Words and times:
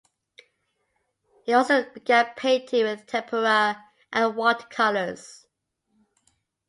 He 1.43 1.53
also 1.53 1.87
began 1.91 2.33
painting 2.35 2.85
with 2.85 3.05
tempera 3.05 3.85
and 4.11 4.35
watercolors. 4.35 5.45